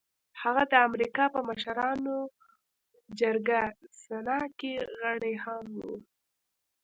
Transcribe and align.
هغه 0.41 0.63
د 0.71 0.73
امريکا 0.87 1.23
په 1.33 1.39
مشرانو 1.49 2.17
جرګه 3.19 3.61
سنا 4.03 4.39
کې 4.59 4.73
غړی 4.99 5.33
هم 5.43 5.65
و. 5.85 5.87